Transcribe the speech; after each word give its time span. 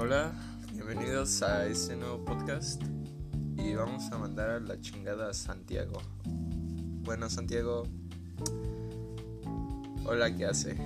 Hola, 0.00 0.32
bienvenidos 0.72 1.42
a 1.42 1.66
este 1.66 1.96
nuevo 1.96 2.24
podcast 2.24 2.80
y 3.56 3.74
vamos 3.74 4.04
a 4.12 4.18
mandar 4.18 4.48
a 4.48 4.60
la 4.60 4.80
chingada 4.80 5.30
a 5.30 5.34
Santiago. 5.34 6.00
Bueno, 7.02 7.28
Santiago, 7.28 7.82
hola, 10.04 10.36
¿qué 10.36 10.46
hace? 10.46 10.76